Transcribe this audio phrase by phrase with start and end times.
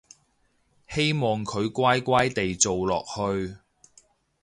[0.87, 3.57] 希望佢乖乖哋做落去